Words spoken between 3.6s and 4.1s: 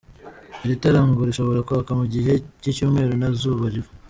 riva.